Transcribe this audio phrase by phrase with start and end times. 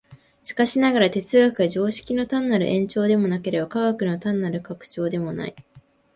[0.41, 5.55] しかしながら、哲学は常識の単なる延長でもなければ、科学の単なる拡張でもない。